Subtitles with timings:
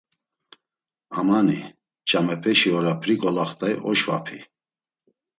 [1.17, 1.59] “Amani,
[2.07, 4.39] ç̌amepeşi ora p̌ri golaxt̆ay oşvapi.”